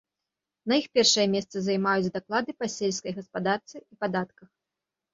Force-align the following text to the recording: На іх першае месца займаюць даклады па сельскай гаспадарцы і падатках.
На 0.71 0.79
іх 0.81 0.87
першае 0.99 1.25
месца 1.35 1.55
займаюць 1.67 2.13
даклады 2.17 2.51
па 2.65 2.73
сельскай 2.79 3.11
гаспадарцы 3.21 3.77
і 3.91 4.03
падатках. 4.05 4.49